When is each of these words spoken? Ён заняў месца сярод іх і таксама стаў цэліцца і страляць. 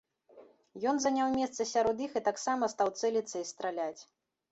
Ён 0.91 0.95
заняў 1.01 1.27
месца 1.39 1.67
сярод 1.73 2.01
іх 2.05 2.15
і 2.19 2.23
таксама 2.29 2.71
стаў 2.73 2.87
цэліцца 3.03 3.35
і 3.43 3.47
страляць. 3.51 4.01